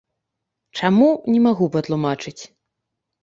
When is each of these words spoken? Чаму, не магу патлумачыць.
Чаму, 0.79 1.09
не 1.33 1.37
магу 1.47 1.65
патлумачыць. 1.77 2.39